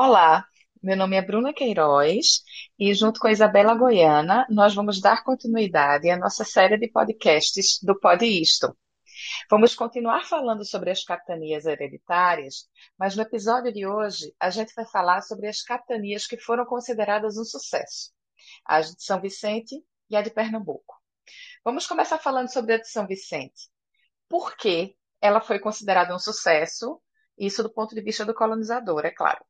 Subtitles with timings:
[0.00, 0.46] Olá,
[0.80, 2.44] meu nome é Bruna Queiroz
[2.78, 7.80] e, junto com a Isabela Goiana, nós vamos dar continuidade à nossa série de podcasts
[7.82, 8.78] do Pod Isto.
[9.50, 14.86] Vamos continuar falando sobre as capitanias hereditárias, mas no episódio de hoje a gente vai
[14.86, 18.12] falar sobre as capitanias que foram consideradas um sucesso,
[18.64, 20.94] as de São Vicente e a de Pernambuco.
[21.64, 23.68] Vamos começar falando sobre a de São Vicente.
[24.28, 27.02] Por que ela foi considerada um sucesso?
[27.36, 29.44] Isso do ponto de vista do colonizador, é claro.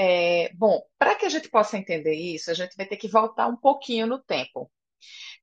[0.00, 3.48] É, bom, para que a gente possa entender isso, a gente vai ter que voltar
[3.48, 4.62] um pouquinho no tempo.
[4.62, 4.70] O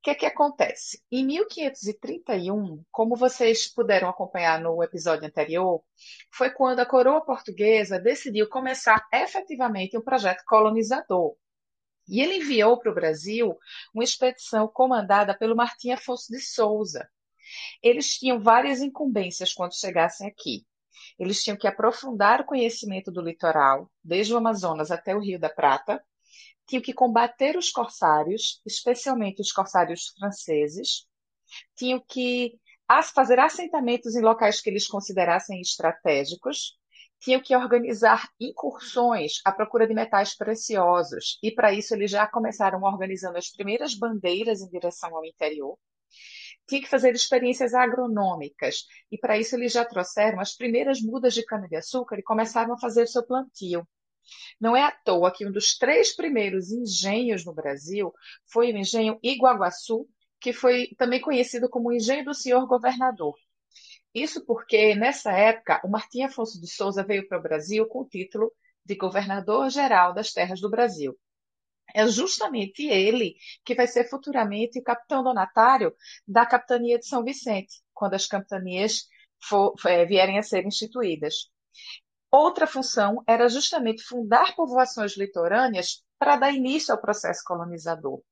[0.00, 1.02] que é que acontece?
[1.10, 5.82] Em 1531, como vocês puderam acompanhar no episódio anterior,
[6.30, 11.34] foi quando a coroa portuguesa decidiu começar efetivamente um projeto colonizador.
[12.06, 13.58] E ele enviou para o Brasil
[13.92, 17.08] uma expedição comandada pelo Martim Afonso de Souza.
[17.82, 20.64] Eles tinham várias incumbências quando chegassem aqui.
[21.18, 25.48] Eles tinham que aprofundar o conhecimento do litoral, desde o Amazonas até o Rio da
[25.48, 26.02] Prata,
[26.66, 31.06] tinham que combater os corsários, especialmente os corsários franceses,
[31.76, 32.58] tinham que
[33.14, 36.78] fazer assentamentos em locais que eles considerassem estratégicos,
[37.20, 42.82] tinham que organizar incursões à procura de metais preciosos, e para isso eles já começaram
[42.82, 45.78] organizando as primeiras bandeiras em direção ao interior
[46.66, 48.84] tinha que fazer experiências agronômicas.
[49.10, 53.06] E para isso eles já trouxeram as primeiras mudas de cana-de-açúcar e começaram a fazer
[53.06, 53.86] seu plantio.
[54.60, 58.12] Não é à toa que um dos três primeiros engenhos no Brasil
[58.50, 60.08] foi o engenho Iguaguaçu,
[60.40, 63.34] que foi também conhecido como engenho do senhor governador.
[64.14, 68.08] Isso porque, nessa época, o Martim Afonso de Souza veio para o Brasil com o
[68.08, 68.52] título
[68.84, 71.18] de governador-geral das terras do Brasil.
[71.92, 75.94] É justamente ele que vai ser futuramente o capitão donatário
[76.26, 79.08] da capitania de São Vicente, quando as capitanias
[79.42, 81.50] for, é, vierem a ser instituídas.
[82.30, 88.22] Outra função era justamente fundar povoações litorâneas para dar início ao processo colonizador.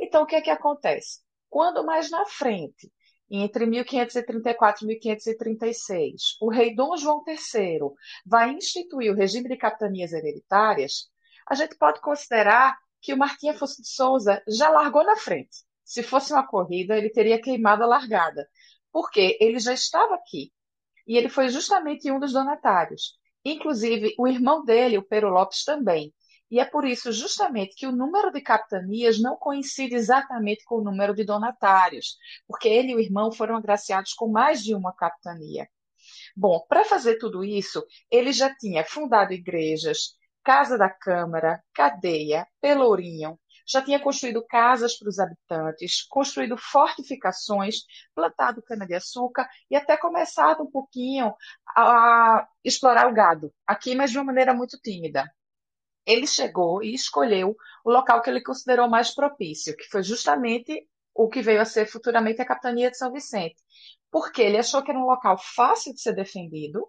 [0.00, 1.20] Então, o que é que acontece?
[1.50, 2.90] Quando mais na frente,
[3.30, 7.80] entre 1534 e 1536, o rei Dom João III
[8.24, 11.10] vai instituir o regime de capitanias hereditárias,
[11.48, 15.58] a gente pode considerar que o Martim Afonso de Souza já largou na frente.
[15.84, 18.48] Se fosse uma corrida, ele teria queimado a largada,
[18.92, 20.52] porque ele já estava aqui.
[21.06, 23.18] E ele foi justamente um dos donatários.
[23.44, 26.14] Inclusive, o irmão dele, o Pero Lopes, também.
[26.48, 30.84] E é por isso, justamente, que o número de capitanias não coincide exatamente com o
[30.84, 35.66] número de donatários, porque ele e o irmão foram agraciados com mais de uma capitania.
[36.36, 43.38] Bom, para fazer tudo isso, ele já tinha fundado igrejas, Casa da Câmara, Cadeia, Pelourinho.
[43.66, 47.82] Já tinha construído casas para os habitantes, construído fortificações,
[48.14, 51.32] plantado cana-de-açúcar e até começado um pouquinho
[51.76, 55.30] a explorar o gado, aqui, mas de uma maneira muito tímida.
[56.04, 61.28] Ele chegou e escolheu o local que ele considerou mais propício, que foi justamente o
[61.28, 63.56] que veio a ser futuramente a capitania de São Vicente,
[64.10, 66.88] porque ele achou que era um local fácil de ser defendido,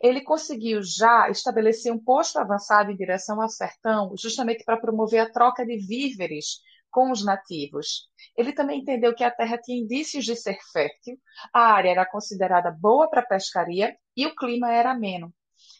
[0.00, 5.30] ele conseguiu já estabelecer um posto avançado em direção ao sertão, justamente para promover a
[5.30, 6.60] troca de víveres
[6.90, 8.08] com os nativos.
[8.36, 11.18] Ele também entendeu que a terra tinha indícios de ser fértil,
[11.52, 15.34] a área era considerada boa para pescaria e o clima era ameno.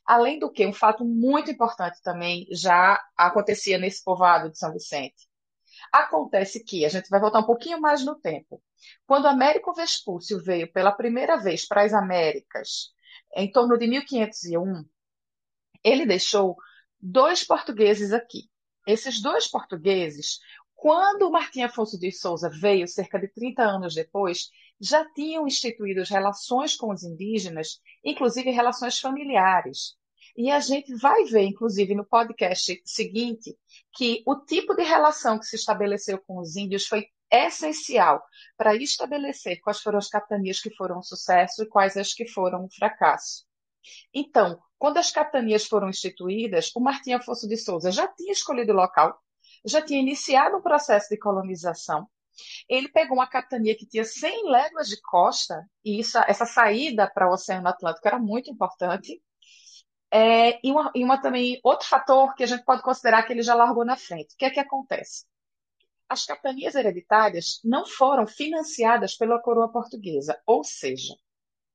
[0.06, 5.28] Além do que, um fato muito importante também já acontecia nesse povoado de São Vicente.
[5.92, 8.62] Acontece que, a gente vai voltar um pouquinho mais no tempo,
[9.06, 12.92] quando Américo Vespúcio veio pela primeira vez para as Américas,
[13.34, 14.84] em torno de 1501,
[15.82, 16.56] ele deixou
[17.00, 18.50] dois portugueses aqui.
[18.86, 20.38] Esses dois portugueses,
[20.74, 24.50] quando Martim Afonso de Souza veio, cerca de 30 anos depois,
[24.80, 29.96] já tinham instituído relações com os indígenas, inclusive relações familiares.
[30.36, 33.56] E a gente vai ver, inclusive, no podcast seguinte,
[33.94, 38.22] que o tipo de relação que se estabeleceu com os índios foi essencial
[38.56, 42.64] para estabelecer quais foram as capitanias que foram um sucesso e quais as que foram
[42.64, 43.44] um fracasso.
[44.14, 48.76] Então, quando as capitanias foram instituídas, o Martim Afonso de Souza já tinha escolhido o
[48.76, 49.18] local,
[49.64, 52.06] já tinha iniciado um processo de colonização.
[52.68, 57.28] Ele pegou uma capitania que tinha 100 léguas de costa, e isso, essa saída para
[57.28, 59.22] o Oceano Atlântico era muito importante.
[60.10, 63.42] É, e, uma, e uma também, outro fator que a gente pode considerar que ele
[63.42, 64.34] já largou na frente.
[64.34, 65.24] O que é que acontece?
[66.12, 71.14] As capitanias hereditárias não foram financiadas pela coroa portuguesa, ou seja,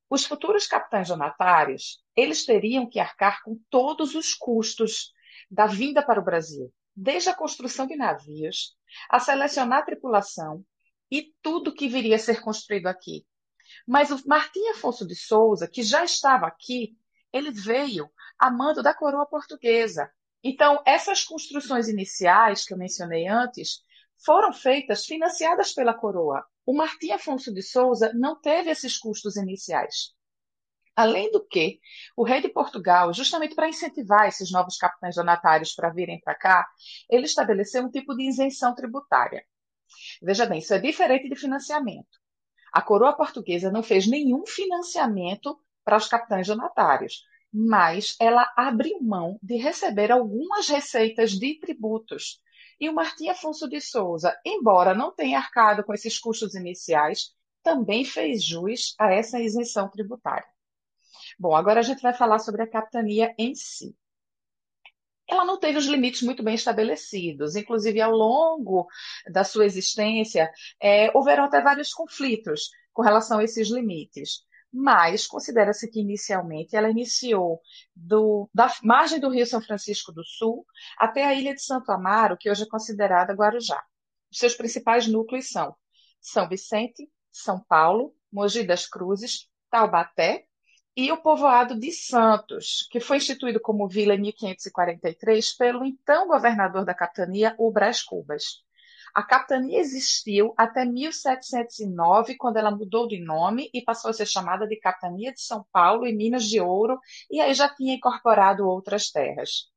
[0.08, 5.12] os futuros capitães donatários, eles teriam que arcar com todos os custos
[5.50, 8.76] da vinda para o Brasil, desde a construção de navios,
[9.10, 10.64] a selecionar a tripulação
[11.10, 13.26] e tudo que viria a ser construído aqui.
[13.84, 16.96] Mas o Martim Afonso de Souza, que já estava aqui,
[17.32, 18.08] ele veio
[18.38, 20.08] a mando da coroa portuguesa
[20.44, 23.82] Então, essas construções iniciais que eu mencionei antes
[24.24, 26.44] foram feitas financiadas pela coroa.
[26.66, 30.14] O Martim Afonso de Souza não teve esses custos iniciais.
[30.94, 31.78] Além do que,
[32.16, 36.66] o rei de Portugal, justamente para incentivar esses novos capitães donatários para virem para cá,
[37.08, 39.44] ele estabeleceu um tipo de isenção tributária.
[40.20, 42.18] Veja bem, isso é diferente de financiamento.
[42.72, 47.22] A coroa portuguesa não fez nenhum financiamento para os capitães donatários,
[47.52, 52.40] mas ela abriu mão de receber algumas receitas de tributos.
[52.80, 58.04] E o Martim Afonso de Souza, embora não tenha arcado com esses custos iniciais, também
[58.04, 60.46] fez jus a essa isenção tributária.
[61.38, 63.94] Bom, agora a gente vai falar sobre a capitania em si.
[65.28, 68.86] Ela não teve os limites muito bem estabelecidos, inclusive ao longo
[69.30, 74.42] da sua existência, é, houveram até vários conflitos com relação a esses limites.
[74.72, 77.60] Mas considera-se que inicialmente ela iniciou
[77.94, 80.66] do, da margem do Rio São Francisco do Sul
[80.98, 83.82] até a ilha de Santo Amaro, que hoje é considerada Guarujá.
[84.30, 85.74] Os seus principais núcleos são
[86.20, 90.46] São Vicente, São Paulo, Mogi das Cruzes, Taubaté
[90.94, 96.84] e o povoado de Santos, que foi instituído como vila em 1543 pelo então governador
[96.84, 98.64] da capitania, o Brás Cubas.
[99.14, 104.66] A capitania existiu até 1709, quando ela mudou de nome e passou a ser chamada
[104.66, 106.98] de Capitania de São Paulo e Minas de Ouro,
[107.30, 109.70] e aí já tinha incorporado outras terras.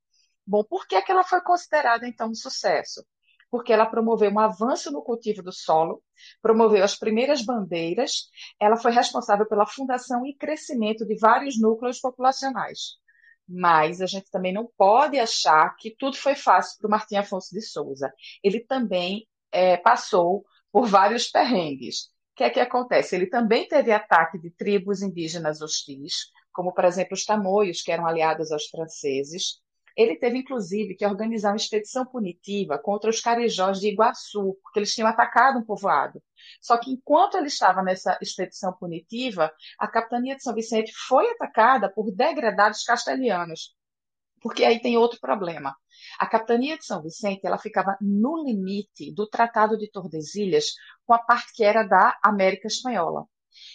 [0.45, 3.05] Bom, por que, é que ela foi considerada então um sucesso?
[3.51, 6.01] porque ela promoveu um avanço no cultivo do solo,
[6.41, 12.95] promoveu as primeiras bandeiras, ela foi responsável pela fundação e crescimento de vários núcleos populacionais.
[13.51, 17.53] Mas a gente também não pode achar que tudo foi fácil para o Martim Afonso
[17.53, 18.11] de Souza.
[18.41, 22.05] Ele também é, passou por vários perrengues.
[22.31, 23.15] O que é que acontece?
[23.15, 28.07] Ele também teve ataque de tribos indígenas hostis, como, por exemplo, os tamoios, que eram
[28.07, 29.59] aliados aos franceses.
[29.95, 34.93] Ele teve, inclusive, que organizar uma expedição punitiva contra os carijós de Iguaçu, porque eles
[34.93, 36.21] tinham atacado um povoado.
[36.61, 41.91] Só que enquanto ele estava nessa expedição punitiva, a capitania de São Vicente foi atacada
[41.91, 43.75] por degradados castelhanos.
[44.41, 45.75] Porque aí tem outro problema.
[46.19, 50.73] A capitania de São Vicente ela ficava no limite do Tratado de Tordesilhas
[51.05, 53.25] com a parte que era da América Espanhola.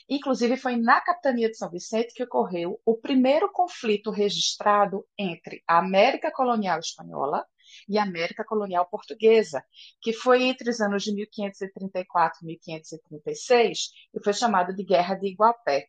[0.08, 5.78] Inclusive, foi na capitania de São Vicente que ocorreu o primeiro conflito registrado entre a
[5.78, 7.44] América colonial espanhola
[7.88, 9.64] e a América colonial portuguesa,
[10.00, 13.78] que foi entre os anos de 1534 e 1536
[14.14, 15.88] e foi chamado de Guerra de Iguapé.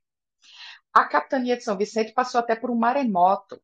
[0.93, 3.61] A capitania de São Vicente passou até por um maremoto,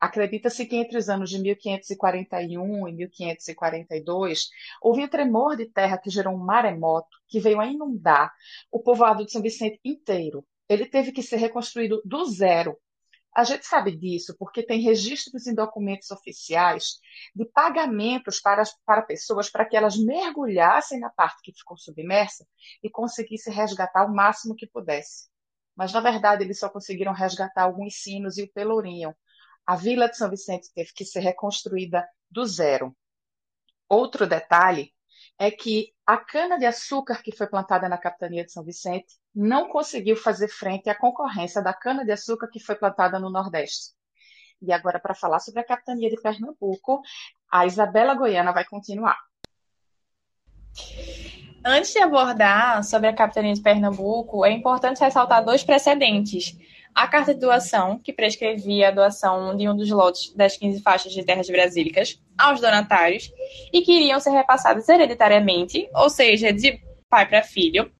[0.00, 4.48] Acredita-se que entre os anos de 1541 e 1542
[4.80, 8.32] houve um tremor de terra que gerou um maremoto que veio a inundar
[8.72, 10.42] o povoado de São Vicente inteiro.
[10.66, 12.78] Ele teve que ser reconstruído do zero.
[13.34, 16.98] A gente sabe disso porque tem registros em documentos oficiais
[17.36, 22.46] de pagamentos para, para pessoas para que elas mergulhassem na parte que ficou submersa
[22.82, 25.28] e conseguissem resgatar o máximo que pudesse.
[25.76, 29.14] Mas, na verdade, eles só conseguiram resgatar alguns sinos e o pelourinho,
[29.70, 32.92] a Vila de São Vicente teve que ser reconstruída do zero.
[33.88, 34.92] Outro detalhe
[35.38, 40.48] é que a cana-de-açúcar que foi plantada na capitania de São Vicente não conseguiu fazer
[40.48, 43.94] frente à concorrência da cana-de-açúcar que foi plantada no Nordeste.
[44.60, 47.00] E agora, para falar sobre a capitania de Pernambuco,
[47.48, 49.20] a Isabela Goiana vai continuar.
[51.64, 56.56] Antes de abordar sobre a capitania de Pernambuco, é importante ressaltar dois precedentes
[56.94, 61.12] a carta de doação, que prescrevia a doação de um dos lotes das 15 faixas
[61.12, 63.30] de terras brasílicas aos donatários
[63.72, 67.92] e que iriam ser repassadas hereditariamente, ou seja, de pai para filho,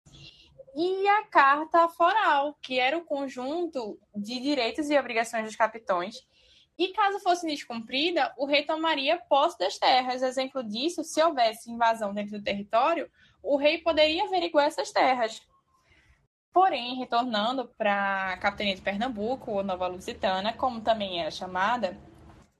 [0.74, 6.16] e a carta foral, que era o conjunto de direitos e obrigações dos capitões.
[6.78, 10.22] E caso fosse descumprida, o rei tomaria posse das terras.
[10.22, 13.10] Exemplo disso, se houvesse invasão dentro do território,
[13.42, 15.40] o rei poderia averiguar essas terras.
[16.52, 21.96] Porém, retornando para a capitania de Pernambuco, ou Nova Lusitana, como também era chamada,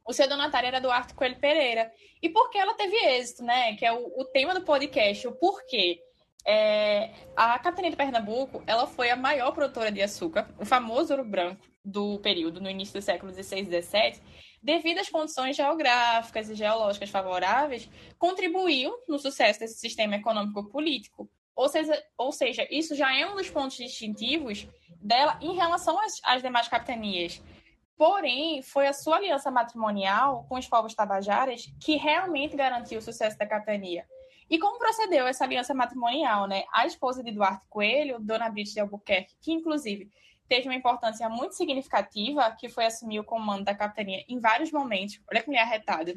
[0.07, 1.91] o seu donatário era Duarte Coelho Pereira.
[2.23, 3.75] E por que ela teve êxito, né?
[3.77, 6.01] Que é o, o tema do podcast, o porquê.
[6.47, 11.25] É, a capitania de Pernambuco, ela foi a maior produtora de açúcar, o famoso ouro
[11.25, 14.23] branco do período, no início do século XVI e XVII,
[14.63, 17.89] devido às condições geográficas e geológicas favoráveis,
[18.19, 23.51] contribuiu no sucesso desse sistema econômico-político, ou seja, ou seja, isso já é um dos
[23.51, 24.67] pontos distintivos
[25.01, 27.43] dela em relação às, às demais capitanias.
[27.97, 33.37] Porém, foi a sua aliança matrimonial com os povos tabajaras que realmente garantiu o sucesso
[33.37, 34.07] da capitania.
[34.49, 36.65] E como procedeu essa aliança matrimonial, né?
[36.73, 40.11] A esposa de Duarte Coelho, Dona Brite de Albuquerque, que inclusive
[40.51, 45.21] teve uma importância muito significativa, que foi assumir o comando da capitania em vários momentos.
[45.31, 46.13] Olha que mulher arretada.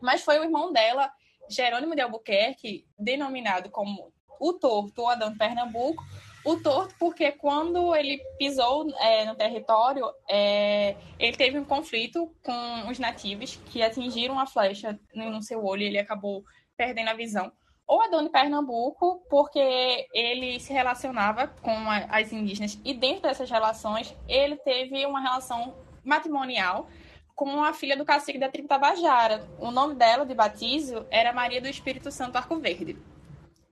[0.00, 1.12] Mas foi o irmão dela,
[1.50, 4.10] Jerônimo de Albuquerque, denominado como
[4.40, 6.02] o Torto ou Adão de Pernambuco,
[6.42, 12.88] o torto porque quando ele pisou é, no território, é, ele teve um conflito com
[12.90, 16.44] os nativos que atingiram a flecha no seu olho e ele acabou
[16.76, 17.50] perdendo a visão.
[17.86, 21.74] Ou Adão de Pernambuco, porque ele se relacionava com
[22.08, 26.88] as indígenas e dentro dessas relações ele teve uma relação matrimonial
[27.34, 29.46] com a filha do cacique da tribo Tabajara.
[29.58, 32.96] O nome dela de batismo era Maria do Espírito Santo Arco Verde.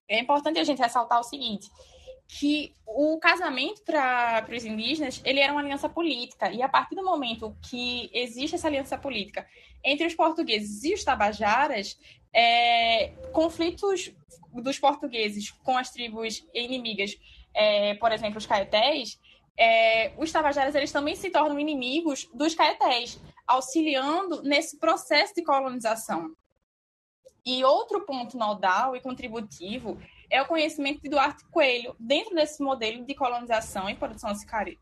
[0.07, 1.71] É importante a gente ressaltar o seguinte,
[2.39, 6.51] que o casamento para os indígenas ele era uma aliança política.
[6.51, 9.47] E a partir do momento que existe essa aliança política
[9.83, 11.99] entre os portugueses e os tabajaras
[12.33, 14.11] é, conflitos
[14.51, 17.15] dos portugueses com as tribos inimigas
[17.53, 19.19] é, por exemplo os caetés
[19.55, 26.31] é, os tabajaras eles também se tornam inimigos dos caetés auxiliando nesse processo de colonização.
[27.45, 29.99] E outro ponto nodal e contributivo
[30.33, 34.31] é o conhecimento de Duarte Coelho dentro desse modelo de colonização e produção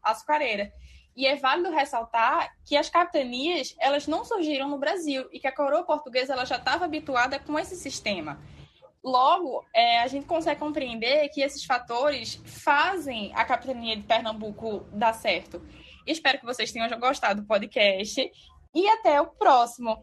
[0.01, 0.71] açucareira.
[1.13, 5.51] E é válido ressaltar que as capitanias elas não surgiram no Brasil e que a
[5.51, 8.39] coroa portuguesa ela já estava habituada com esse sistema.
[9.03, 15.11] Logo, é, a gente consegue compreender que esses fatores fazem a capitania de Pernambuco dar
[15.11, 15.61] certo.
[16.07, 18.31] Espero que vocês tenham gostado do podcast
[18.73, 20.01] e até o próximo.